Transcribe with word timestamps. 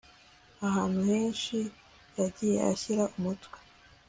ahantu 0.67 0.99
henshi 1.11 1.57
yagiye 2.19 2.57
ashyira 2.71 3.03
umutwe 3.17 3.57